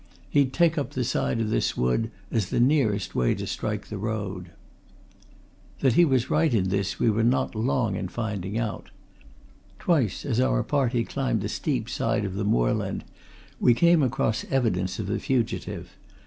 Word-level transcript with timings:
He'd 0.31 0.51
take 0.51 0.79
up 0.79 0.93
the 0.93 1.03
side 1.03 1.39
of 1.39 1.51
this 1.51 1.77
wood, 1.77 2.09
as 2.31 2.49
the 2.49 2.59
nearest 2.59 3.13
way 3.13 3.35
to 3.35 3.45
strike 3.45 3.85
the 3.89 3.99
road." 3.99 4.49
That 5.81 5.93
he 5.93 6.05
was 6.05 6.27
right 6.31 6.51
in 6.51 6.69
this 6.69 6.97
we 6.99 7.11
were 7.11 7.23
not 7.23 7.53
long 7.53 7.95
in 7.95 8.07
finding 8.07 8.57
out. 8.57 8.89
Twice, 9.77 10.25
as 10.25 10.39
our 10.39 10.63
party 10.63 11.03
climbed 11.03 11.41
the 11.41 11.49
steep 11.49 11.87
side 11.87 12.25
of 12.25 12.33
the 12.33 12.43
moorland 12.43 13.03
we 13.59 13.75
came 13.75 14.01
across 14.01 14.43
evidences 14.45 15.01
of 15.01 15.05
the 15.05 15.19
fugitive. 15.19 15.95